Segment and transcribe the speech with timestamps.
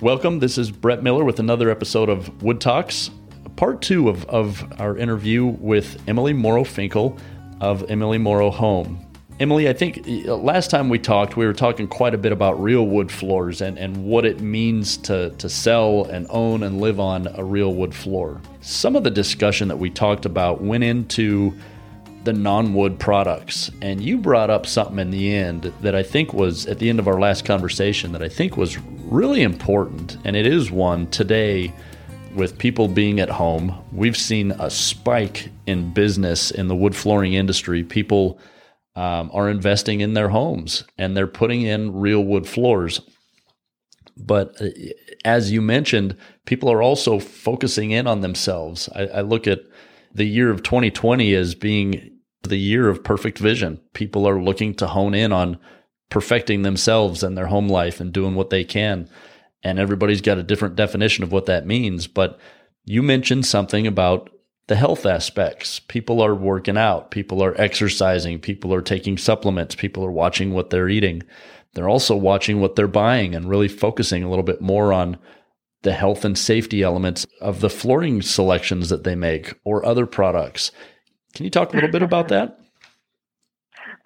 [0.00, 0.40] Welcome.
[0.40, 3.10] This is Brett Miller with another episode of Wood Talks,
[3.54, 7.16] part two of, of our interview with Emily Morrow Finkel
[7.60, 9.06] of Emily Morrow Home.
[9.38, 12.88] Emily, I think last time we talked, we were talking quite a bit about real
[12.88, 17.28] wood floors and, and what it means to, to sell and own and live on
[17.36, 18.40] a real wood floor.
[18.62, 21.56] Some of the discussion that we talked about went into
[22.24, 26.32] the non wood products, and you brought up something in the end that I think
[26.32, 30.34] was at the end of our last conversation that I think was really important, and
[30.34, 31.72] it is one today
[32.34, 33.74] with people being at home.
[33.92, 37.84] We've seen a spike in business in the wood flooring industry.
[37.84, 38.38] People
[38.96, 43.00] um, are investing in their homes and they're putting in real wood floors.
[44.16, 44.68] But uh,
[45.24, 48.88] as you mentioned, people are also focusing in on themselves.
[48.94, 49.60] I, I look at
[50.12, 52.13] the year of 2020 as being
[52.44, 53.80] the year of perfect vision.
[53.92, 55.58] People are looking to hone in on
[56.10, 59.08] perfecting themselves and their home life and doing what they can.
[59.62, 62.06] And everybody's got a different definition of what that means.
[62.06, 62.38] But
[62.84, 64.30] you mentioned something about
[64.66, 65.80] the health aspects.
[65.80, 70.70] People are working out, people are exercising, people are taking supplements, people are watching what
[70.70, 71.22] they're eating.
[71.74, 75.18] They're also watching what they're buying and really focusing a little bit more on
[75.82, 80.70] the health and safety elements of the flooring selections that they make or other products.
[81.34, 82.60] Can you talk a little bit about that?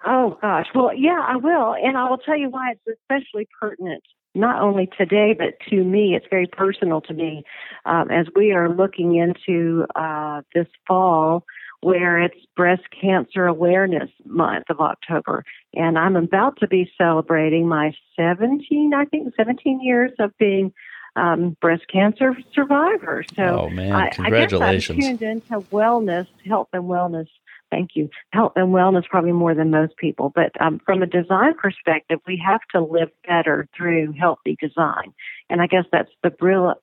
[0.05, 0.67] Oh gosh.
[0.73, 1.73] Well, yeah, I will.
[1.73, 4.03] And I will tell you why it's especially pertinent
[4.35, 7.43] not only today, but to me, it's very personal to me
[7.85, 11.43] um, as we are looking into uh, this fall
[11.81, 15.45] where it's Breast Cancer Awareness Month of October.
[15.73, 20.73] And I'm about to be celebrating my 17, I think, 17 years of being
[21.19, 23.23] um, breast cancer survivor.
[23.35, 24.11] So oh, man.
[24.11, 24.61] Congratulations.
[24.61, 27.27] I, I guess I'm tuned into wellness, health and wellness
[27.71, 28.09] Thank you.
[28.31, 32.41] Health and wellness probably more than most people, but um, from a design perspective, we
[32.45, 35.13] have to live better through healthy design,
[35.49, 36.75] and I guess that's the real,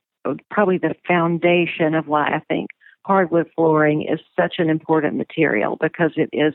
[0.51, 2.71] probably the foundation of why I think
[3.05, 6.55] hardwood flooring is such an important material because it is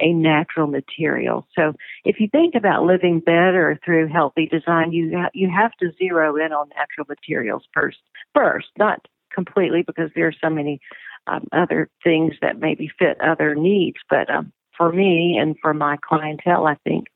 [0.00, 1.46] a natural material.
[1.56, 5.92] So if you think about living better through healthy design, you ha- you have to
[5.98, 7.98] zero in on natural materials first.
[8.34, 10.80] First, not completely because there are so many
[11.26, 13.98] um, other things that maybe fit other needs.
[14.08, 17.06] But um, for me and for my clientele, I think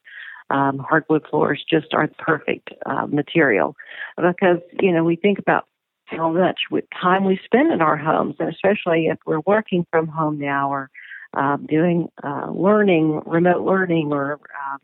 [0.50, 3.74] um, hardwood floors just aren't the perfect uh, material
[4.16, 5.66] because you know we think about
[6.06, 6.60] how much
[7.02, 10.88] time we spend in our homes, and especially if we're working from home now or
[11.36, 14.78] uh, doing uh, learning, remote learning, or um,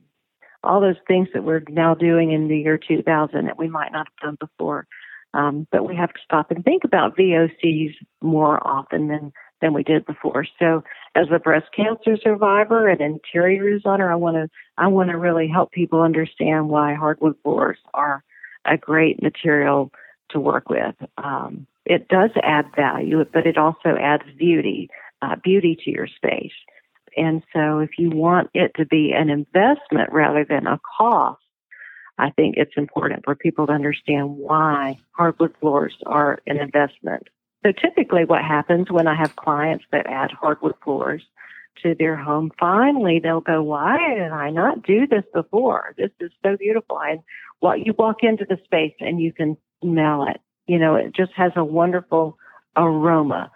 [0.62, 4.06] all those things that we're now doing in the year 2000 that we might not
[4.06, 4.86] have done before.
[5.34, 9.32] Um, but we have to stop and think about VOCs more often than
[9.62, 10.44] than we did before.
[10.58, 15.16] So, as a breast cancer survivor and interior designer, I want to I want to
[15.16, 18.22] really help people understand why hardwood floors are
[18.66, 19.90] a great material
[20.30, 20.96] to work with.
[21.16, 24.90] Um, it does add value, but it also adds beauty,
[25.22, 26.52] uh, beauty to your space.
[27.16, 31.42] And so, if you want it to be an investment rather than a cost,
[32.18, 37.28] I think it's important for people to understand why hardwood floors are an investment.
[37.64, 41.22] So typically what happens when I have clients that add hardwood floors
[41.82, 45.94] to their home, finally they'll go, why did I not do this before?
[45.96, 47.00] This is so beautiful.
[47.00, 47.20] And
[47.60, 50.40] what you walk into the space and you can smell it.
[50.66, 52.36] You know, it just has a wonderful
[52.76, 53.50] aroma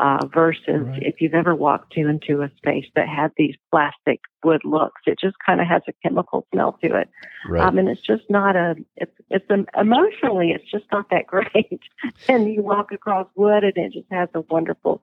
[0.00, 1.02] uh, versus right.
[1.02, 5.18] if you've ever walked to into a space that had these plastic wood looks, it
[5.20, 7.08] just kind of has a chemical smell to it,
[7.48, 7.62] right.
[7.62, 8.76] um, and it's just not a.
[8.96, 11.80] It's it's um, emotionally, it's just not that great.
[12.28, 15.02] and you walk across wood, and it just has a wonderful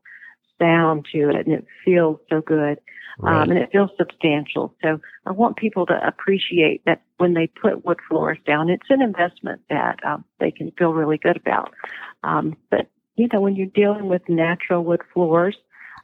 [0.59, 2.79] sound to it, and it feels so good.
[3.19, 3.41] Um, right.
[3.43, 4.75] Um, and it feels substantial.
[4.83, 9.01] So I want people to appreciate that when they put wood floors down, it's an
[9.01, 11.73] investment that um, they can feel really good about.
[12.23, 15.57] Um, but you know, when you're dealing with natural wood floors,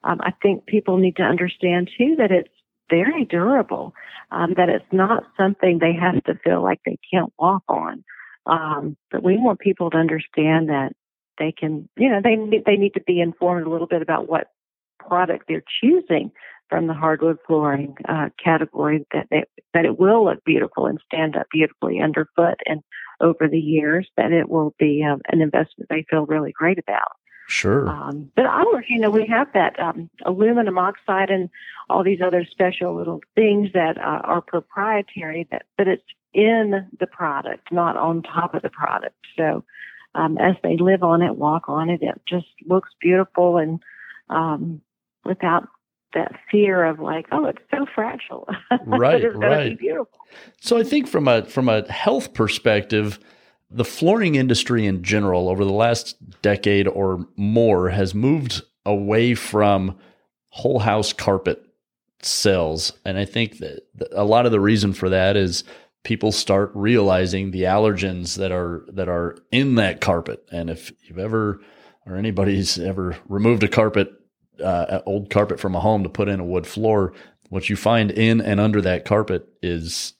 [0.04, 2.50] um, I think people need to understand too that it's
[2.90, 3.94] very durable,
[4.32, 8.04] um, that it's not something they have to feel like they can't walk on.
[8.46, 10.92] Um, but we want people to understand that
[11.38, 12.36] they can, you know, they
[12.66, 14.48] they need to be informed a little bit about what
[15.00, 16.32] product they're choosing
[16.70, 19.06] from the hardwood flooring uh, category.
[19.14, 22.82] That they, that it will look beautiful and stand up beautifully underfoot and
[23.24, 27.14] over the years that it will be um, an investment they feel really great about.
[27.48, 27.88] Sure.
[27.90, 31.50] Um, but ours, you know, we have that um, aluminum oxide and
[31.90, 35.48] all these other special little things that uh, are proprietary.
[35.52, 36.04] That, but it's
[36.34, 39.16] in the product, not on top of the product.
[39.38, 39.64] So
[40.16, 43.82] um, as they live on it, walk on it, it just looks beautiful and
[44.30, 44.82] um,
[45.26, 45.68] without
[46.14, 48.48] that fear of like, oh, it's so fragile.
[48.86, 49.78] Right, right.
[50.60, 53.20] So I think from a from a health perspective,
[53.70, 59.98] the flooring industry in general over the last decade or more has moved away from
[60.50, 61.64] whole house carpet
[62.22, 62.94] sales.
[63.06, 63.82] And I think that
[64.12, 65.64] a lot of the reason for that is
[66.04, 70.48] people start realizing the allergens that are that are in that carpet.
[70.52, 71.60] And if you've ever
[72.06, 74.12] or anybody's ever removed a carpet,
[74.62, 77.14] uh, old carpet from a home to put in a wood floor,
[77.50, 80.14] what you find in and under that carpet is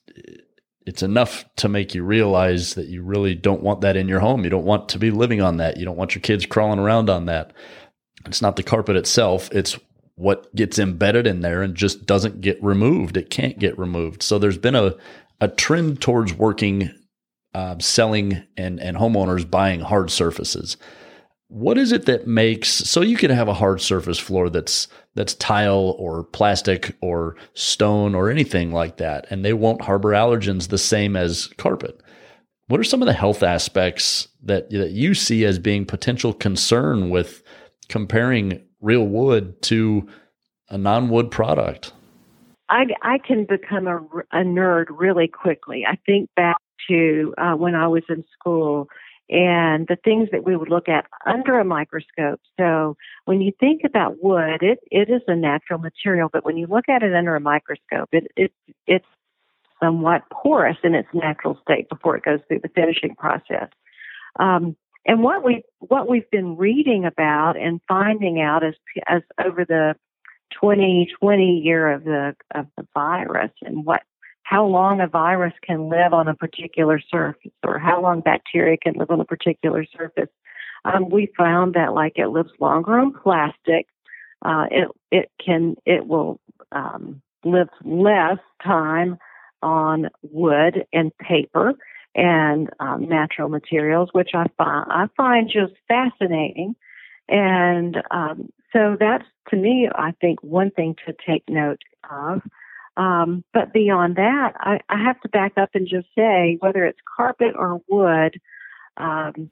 [0.86, 4.44] it's enough to make you realize that you really don't want that in your home.
[4.44, 5.76] You don't want to be living on that.
[5.76, 7.52] You don't want your kids crawling around on that.
[8.26, 9.78] It's not the carpet itself, it's
[10.16, 13.16] what gets embedded in there and just doesn't get removed.
[13.16, 14.22] It can't get removed.
[14.22, 14.94] So there's been a,
[15.40, 16.90] a trend towards working,
[17.52, 20.76] uh, selling, and, and homeowners buying hard surfaces.
[21.54, 25.34] What is it that makes so you can have a hard surface floor that's that's
[25.34, 30.78] tile or plastic or stone or anything like that, and they won't harbor allergens the
[30.78, 32.00] same as carpet?
[32.66, 37.08] What are some of the health aspects that that you see as being potential concern
[37.08, 37.44] with
[37.88, 40.08] comparing real wood to
[40.70, 41.92] a non-wood product?
[42.68, 43.98] I, I can become a,
[44.32, 45.84] a nerd really quickly.
[45.88, 46.56] I think back
[46.88, 48.88] to uh, when I was in school
[49.30, 52.40] and the things that we would look at under a microscope.
[52.58, 56.66] So when you think about wood, it, it is a natural material, but when you
[56.66, 58.52] look at it under a microscope, it, it
[58.86, 59.06] it's
[59.82, 63.68] somewhat porous in its natural state before it goes through the finishing process.
[64.38, 64.76] Um,
[65.06, 68.74] and what we what we've been reading about and finding out as
[69.06, 69.94] as over the
[70.60, 74.02] 2020 year of the of the virus and what
[74.44, 78.94] how long a virus can live on a particular surface or how long bacteria can
[78.94, 80.28] live on a particular surface.
[80.84, 83.86] Um, we found that like it lives longer on plastic.
[84.44, 86.38] Uh, it it can it will
[86.72, 89.18] um, live less time
[89.62, 91.72] on wood and paper
[92.14, 96.76] and um, natural materials, which I find I find just fascinating.
[97.28, 101.80] And um, so that's to me, I think, one thing to take note
[102.10, 102.42] of.
[102.96, 107.00] Um, but beyond that, I, I, have to back up and just say whether it's
[107.16, 108.40] carpet or wood,
[108.96, 109.50] um,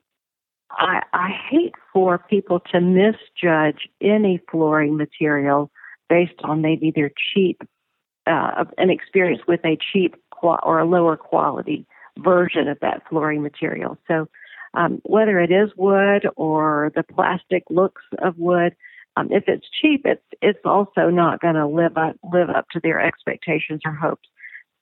[0.70, 5.72] I, I hate for people to misjudge any flooring material
[6.08, 7.62] based on maybe their cheap,
[8.28, 11.86] uh, an experience with a cheap or a lower quality
[12.18, 13.98] version of that flooring material.
[14.08, 14.28] So
[14.74, 18.74] um, whether it is wood or the plastic looks of wood,
[19.16, 22.80] um, if it's cheap, it's it's also not going to live up live up to
[22.82, 24.28] their expectations or hopes.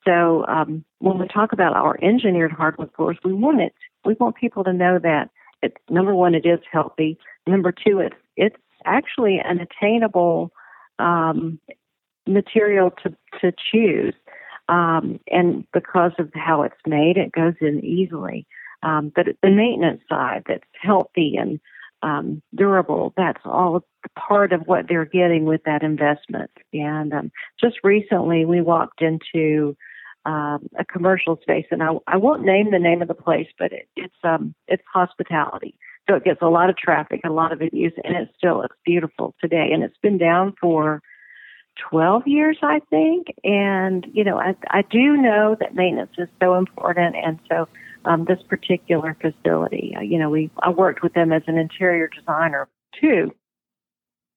[0.06, 3.74] So um, when we talk about our engineered hardwood floors, we want it.
[4.04, 5.30] We want people to know that
[5.62, 7.18] it's number one, it is healthy.
[7.46, 10.52] Number two, it's it's actually an attainable
[10.98, 11.58] um,
[12.26, 14.14] material to to choose.
[14.68, 18.46] Um, and because of how it's made, it goes in easily.
[18.84, 21.60] Um, but the maintenance side that's healthy and
[22.02, 23.84] um, durable, that's all
[24.18, 26.50] part of what they're getting with that investment.
[26.72, 29.76] And um, just recently, we walked into
[30.24, 33.72] um, a commercial space, and I, I won't name the name of the place, but
[33.72, 35.76] it, it's um, it's hospitality.
[36.08, 38.76] So it gets a lot of traffic, a lot of abuse, and it still looks
[38.84, 39.68] beautiful today.
[39.72, 41.02] And it's been down for
[41.90, 43.28] 12 years, I think.
[43.44, 47.16] And, you know, I, I do know that maintenance is so important.
[47.16, 47.68] And so
[48.04, 52.08] um, this particular facility, uh, you know, we I worked with them as an interior
[52.08, 52.68] designer
[53.00, 53.32] too,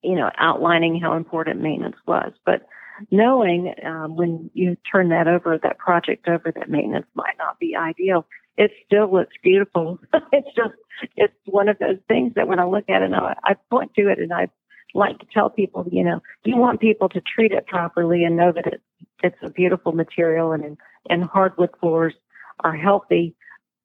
[0.02, 2.32] you know, outlining how important maintenance was.
[2.44, 2.66] But
[3.10, 7.74] knowing um, when you turn that over, that project over, that maintenance might not be
[7.76, 9.98] ideal, it still looks beautiful.
[10.32, 10.74] it's just,
[11.16, 14.08] it's one of those things that when I look at it, I, I point to
[14.08, 14.48] it and I
[14.94, 18.52] like to tell people, you know, you want people to treat it properly and know
[18.52, 18.82] that it's
[19.22, 20.76] it's a beautiful material and
[21.08, 22.14] and hardwood floors
[22.60, 23.34] are healthy,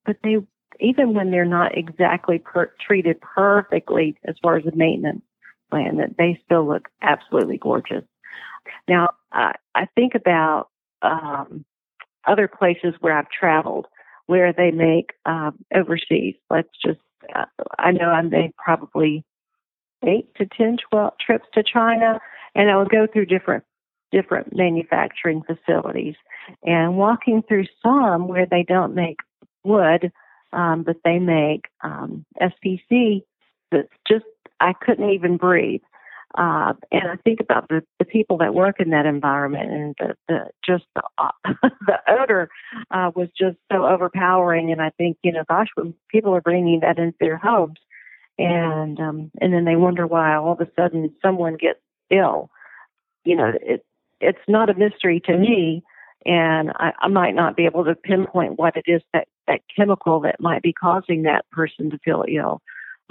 [0.09, 0.37] but they
[0.79, 5.21] even when they're not exactly per, treated perfectly as far as the maintenance
[5.69, 8.03] plan, that they still look absolutely gorgeous.
[8.87, 10.69] Now, I, I think about
[11.03, 11.63] um,
[12.25, 13.85] other places where I've traveled
[14.25, 16.35] where they make um, overseas.
[16.49, 17.01] Let's just,
[17.35, 17.45] uh,
[17.77, 19.23] I know I made probably
[20.03, 22.19] eight to ten, twelve trips to China,
[22.55, 23.63] and I would go through different
[24.11, 26.15] different manufacturing facilities
[26.63, 29.17] and walking through some where they don't make
[29.63, 30.11] wood,
[30.53, 33.23] um, but they make um, SPC
[33.71, 34.25] that's just
[34.59, 35.81] I couldn't even breathe.
[36.37, 40.15] Uh, and I think about the, the people that work in that environment and the,
[40.27, 41.31] the just the, uh,
[41.87, 42.49] the odor
[42.91, 44.71] uh, was just so overpowering.
[44.71, 47.79] And I think, you know, gosh, when people are bringing that into their homes,
[48.37, 52.49] and um, and then they wonder why all of a sudden someone gets ill.
[53.25, 53.85] You know, it
[54.21, 55.83] it's not a mystery to me.
[56.25, 60.19] And I, I might not be able to pinpoint what it is that, that chemical
[60.21, 62.61] that might be causing that person to feel ill.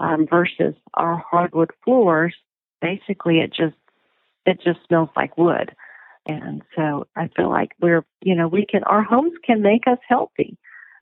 [0.01, 2.33] Um, versus our hardwood floors,
[2.81, 3.75] basically it just
[4.47, 5.75] it just smells like wood.
[6.27, 9.99] And so I feel like we're, you know, we can, our homes can make us
[10.07, 10.57] healthy,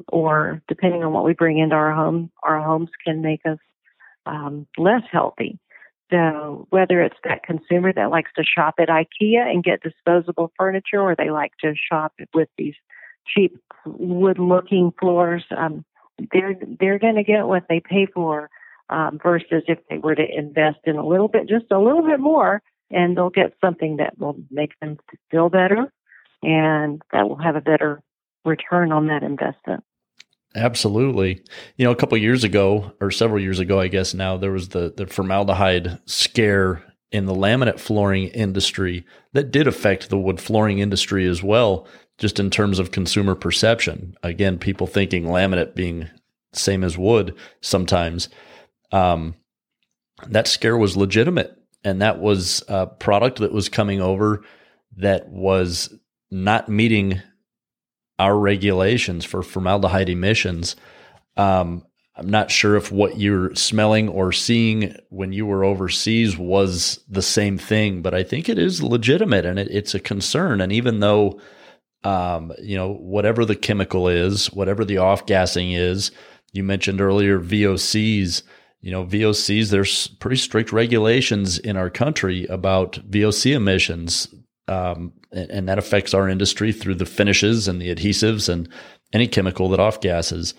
[0.09, 3.59] or depending on what we bring into our home, our homes can make us
[4.25, 5.59] um, less healthy.
[6.11, 11.01] So whether it's that consumer that likes to shop at IKEA and get disposable furniture,
[11.01, 12.75] or they like to shop with these
[13.27, 15.85] cheap wood-looking floors, um,
[16.33, 18.49] they're they're going to get what they pay for.
[18.89, 22.21] Um, versus if they were to invest in a little bit, just a little bit
[22.21, 24.99] more, and they'll get something that will make them
[25.29, 25.93] feel better,
[26.45, 28.01] and that will have a better
[28.45, 29.83] return on that investment.
[30.57, 31.43] Absolutely.
[31.77, 34.71] You know, a couple years ago, or several years ago, I guess now, there was
[34.71, 36.83] the, the formaldehyde scare
[37.13, 41.87] in the laminate flooring industry that did affect the wood flooring industry as well,
[42.19, 44.17] just in terms of consumer perception.
[44.23, 46.09] Again, people thinking laminate being
[46.55, 48.31] same as wood sometimes.
[48.93, 49.35] Um,
[50.29, 51.55] that scare was legitimate.
[51.85, 54.43] And that was a product that was coming over
[54.97, 55.95] that was
[56.31, 57.21] not meeting
[58.18, 60.76] our regulations for formaldehyde emissions.
[61.37, 61.85] Um,
[62.18, 67.23] I'm not sure if what you're smelling or seeing when you were overseas was the
[67.23, 70.62] same thing, but I think it is legitimate and it, it's a concern.
[70.62, 71.38] And even though,
[72.04, 76.11] um, you know, whatever the chemical is, whatever the off gassing is,
[76.52, 78.42] you mentioned earlier VOCs.
[78.80, 79.70] You know, VOCs.
[79.70, 84.28] There's pretty strict regulations in our country about VOC emissions
[84.68, 88.68] um, and, and, that affects our industry through the finishes and the adhesives and
[89.12, 90.54] any chemical that off gases.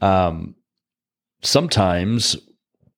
[0.00, 0.54] Um,
[1.42, 2.36] sometimes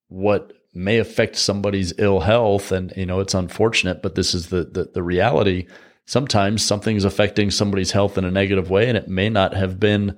[0.09, 4.65] what may affect somebody's ill health, and you know it's unfortunate, but this is the,
[4.65, 5.67] the the reality.
[6.07, 10.17] Sometimes something's affecting somebody's health in a negative way, and it may not have been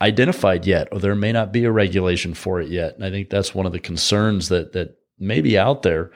[0.00, 2.94] identified yet, or there may not be a regulation for it yet.
[2.96, 6.10] And I think that's one of the concerns that that may be out there.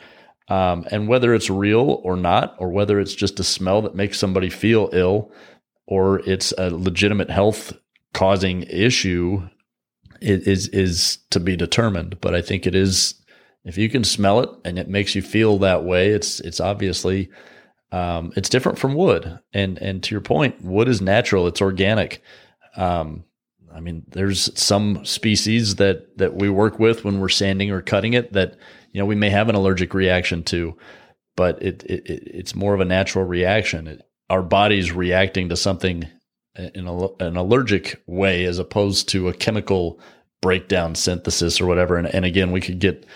[0.51, 4.19] Um, and whether it's real or not, or whether it's just a smell that makes
[4.19, 5.33] somebody feel ill,
[5.87, 7.73] or it's a legitimate health
[8.13, 9.49] causing issue,
[10.21, 12.21] is is to be determined.
[12.21, 13.15] But I think it is
[13.65, 17.31] if you can smell it and it makes you feel that way, it's it's obviously
[17.93, 19.39] um, it's different from wood.
[19.53, 22.23] And and to your point, wood is natural, it's organic.
[22.77, 23.25] Um,
[23.75, 28.15] I mean, there's some species that that we work with when we're sanding or cutting
[28.15, 28.57] it that
[28.93, 30.77] you know we may have an allergic reaction to,
[31.37, 33.87] but it, it it's more of a natural reaction.
[33.87, 36.09] It, our body's reacting to something
[36.57, 40.01] in a, an allergic way as opposed to a chemical
[40.41, 41.97] breakdown synthesis or whatever.
[41.97, 43.07] And, and again, we could get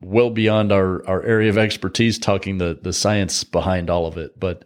[0.00, 4.38] well beyond our, our area of expertise talking the, the science behind all of it.
[4.38, 4.64] But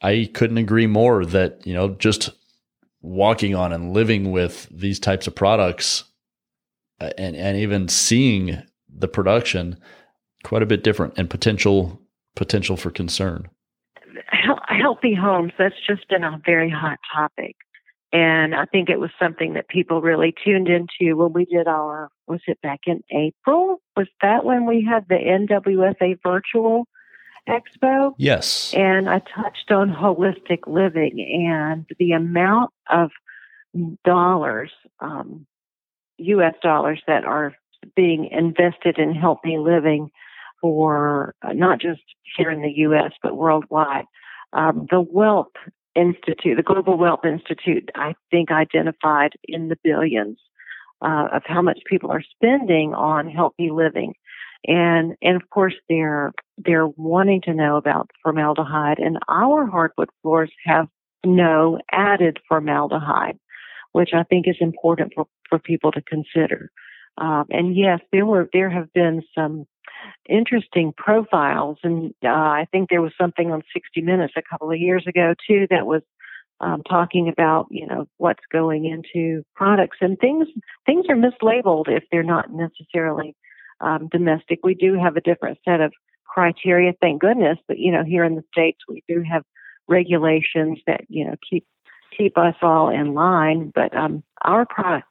[0.00, 2.30] I couldn't agree more that, you know, just
[3.02, 6.04] walking on and living with these types of products
[7.00, 9.76] uh, and, and even seeing the production
[10.44, 12.00] quite a bit different and potential
[12.34, 13.48] potential for concern.
[14.68, 17.56] Healthy homes, that's just been a very hot topic.
[18.12, 22.10] And I think it was something that people really tuned into when we did our,
[22.26, 23.80] was it back in April?
[23.96, 26.86] Was that when we had the NWFA virtual
[27.48, 28.14] expo?
[28.18, 28.72] Yes.
[28.74, 33.10] And I touched on holistic living and the amount of
[34.04, 34.70] dollars,
[35.00, 35.46] um,
[36.18, 37.54] US dollars that are
[37.96, 40.10] being invested in healthy living
[40.60, 42.02] for uh, not just
[42.36, 43.12] here in the U.S.
[43.22, 44.04] but worldwide.
[44.52, 45.46] Um, the Wellness
[45.94, 50.38] Institute, the Global Wellness Institute, I think identified in the billions
[51.02, 54.14] uh, of how much people are spending on healthy living,
[54.66, 60.50] and and of course they're they're wanting to know about formaldehyde, and our hardwood floors
[60.64, 60.88] have
[61.24, 63.38] no added formaldehyde,
[63.92, 66.70] which I think is important for, for people to consider.
[67.18, 69.66] Um, and yes, there were there have been some
[70.28, 74.78] interesting profiles, and uh, I think there was something on 60 Minutes a couple of
[74.78, 76.02] years ago too that was
[76.60, 80.46] um, talking about you know what's going into products and things.
[80.86, 83.36] Things are mislabeled if they're not necessarily
[83.82, 84.60] um, domestic.
[84.62, 85.92] We do have a different set of
[86.26, 87.58] criteria, thank goodness.
[87.68, 89.42] But you know, here in the states, we do have
[89.88, 91.66] regulations that you know keep
[92.16, 93.72] keep us all in line.
[93.74, 95.06] But um, our product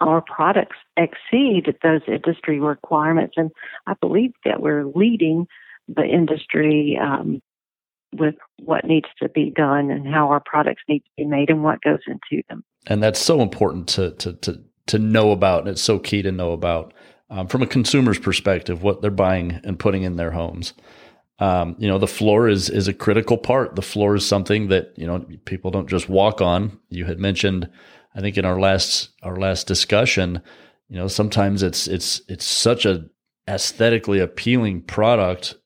[0.00, 3.34] our products exceed those industry requirements.
[3.36, 3.50] And
[3.86, 5.46] I believe that we're leading
[5.88, 7.40] the industry um,
[8.12, 11.62] with what needs to be done and how our products need to be made and
[11.62, 12.64] what goes into them.
[12.86, 16.30] And that's so important to to to to know about, and it's so key to
[16.30, 16.92] know about
[17.34, 20.72] um, from a consumer's perspective what they're buying and putting in their homes.
[21.40, 23.74] Um, you know, the floor is is a critical part.
[23.74, 26.78] The floor is something that you know people don't just walk on.
[26.90, 27.68] You had mentioned,
[28.14, 30.42] I think, in our last our last discussion,
[30.88, 33.06] you know, sometimes it's it's it's such a
[33.48, 35.56] aesthetically appealing product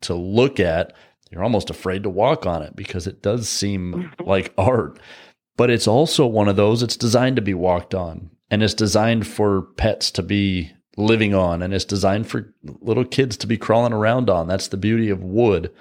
[0.00, 0.94] to look at.
[1.30, 4.24] You're almost afraid to walk on it because it does seem mm-hmm.
[4.24, 4.98] like art.
[5.58, 6.82] But it's also one of those.
[6.82, 11.62] It's designed to be walked on, and it's designed for pets to be living on
[11.62, 14.48] and it's designed for little kids to be crawling around on.
[14.48, 15.72] That's the beauty of wood.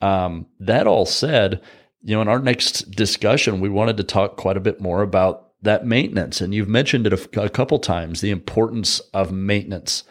[0.00, 1.60] Um, that all said,
[2.02, 5.52] you know, in our next discussion, we wanted to talk quite a bit more about
[5.62, 6.40] that maintenance.
[6.40, 10.04] And you've mentioned it a, a couple times the importance of maintenance.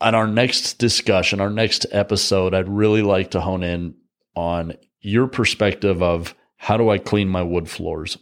[0.00, 3.94] On our next discussion, our next episode, I'd really like to hone in
[4.34, 8.18] on your perspective of how do I clean my wood floors.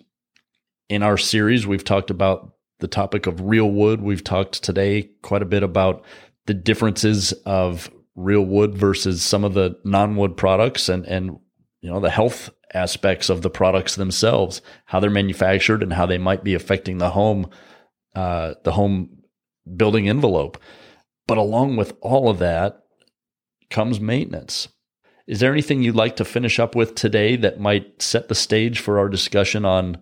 [0.89, 4.01] In our series, we've talked about the topic of real wood.
[4.01, 6.05] We've talked today quite a bit about
[6.47, 11.39] the differences of real wood versus some of the non-wood products and and
[11.81, 16.19] you know the health aspects of the products themselves, how they're manufactured and how they
[16.19, 17.49] might be affecting the home
[18.15, 19.23] uh, the home
[19.77, 20.59] building envelope.
[21.27, 22.83] But along with all of that
[23.71, 24.69] comes maintenance.
[25.27, 28.81] Is there anything you'd like to finish up with today that might set the stage
[28.81, 29.99] for our discussion on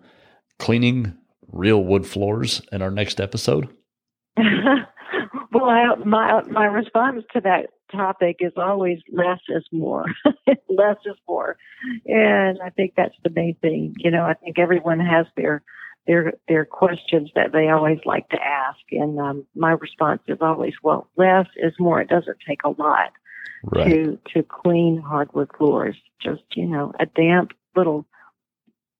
[0.57, 1.15] cleaning
[1.51, 3.69] real wood floors in our next episode?
[4.37, 10.05] well, I, my my response to that topic is always less is more.
[10.69, 11.57] less is more,
[12.05, 13.95] and I think that's the main thing.
[13.97, 15.63] You know, I think everyone has their
[16.07, 20.73] their their questions that they always like to ask, and um, my response is always,
[20.83, 22.01] well, less is more.
[22.01, 23.11] It doesn't take a lot
[23.63, 23.87] right.
[23.87, 25.95] to to clean hardwood floors.
[26.21, 28.05] Just you know, a damp little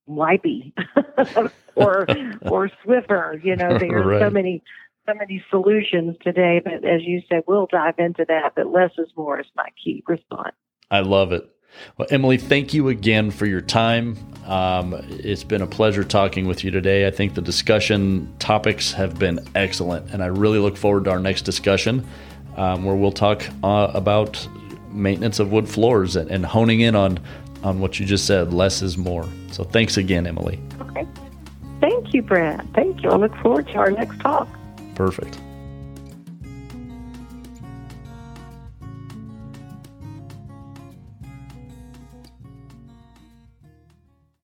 [0.09, 0.73] wipey
[1.75, 2.07] or
[2.41, 3.43] or Swiffer.
[3.43, 4.21] You know, there are right.
[4.21, 4.63] so many
[5.09, 6.61] so many solutions today.
[6.63, 8.53] But as you said, we'll dive into that.
[8.55, 10.55] But less is more is my key response.
[10.91, 11.49] I love it.
[11.97, 14.17] Well, Emily, thank you again for your time.
[14.47, 17.05] Um, it's been a pleasure talking with you today.
[17.05, 21.19] I think the discussion topics have been excellent, and I really look forward to our
[21.19, 22.07] next discussion
[22.57, 24.47] um, where we'll talk uh, about
[24.91, 27.19] maintenance of wood floors and, and honing in on
[27.63, 29.27] on what you just said less is more.
[29.51, 30.59] So thanks again, Emily.
[30.81, 31.05] Okay.
[31.79, 32.67] Thank you, Brad.
[32.73, 33.09] Thank you.
[33.09, 34.47] I look forward to our next talk.
[34.95, 35.39] Perfect.